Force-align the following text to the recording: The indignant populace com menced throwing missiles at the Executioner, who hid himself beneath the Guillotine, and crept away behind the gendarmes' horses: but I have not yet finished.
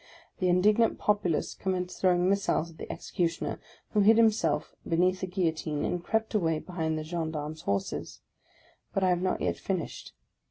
The 0.39 0.49
indignant 0.49 0.97
populace 0.97 1.53
com 1.53 1.73
menced 1.73 1.99
throwing 1.99 2.27
missiles 2.27 2.71
at 2.71 2.79
the 2.79 2.91
Executioner, 2.91 3.61
who 3.91 3.99
hid 3.99 4.17
himself 4.17 4.73
beneath 4.87 5.21
the 5.21 5.27
Guillotine, 5.27 5.85
and 5.85 6.03
crept 6.03 6.33
away 6.33 6.57
behind 6.57 6.97
the 6.97 7.03
gendarmes' 7.03 7.61
horses: 7.61 8.19
but 8.95 9.03
I 9.03 9.09
have 9.09 9.21
not 9.21 9.41
yet 9.41 9.57
finished. 9.59 10.13